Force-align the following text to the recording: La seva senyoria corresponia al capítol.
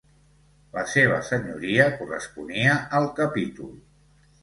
La 0.77 0.85
seva 0.93 1.19
senyoria 1.27 1.87
corresponia 2.01 2.75
al 3.01 3.11
capítol. 3.25 3.73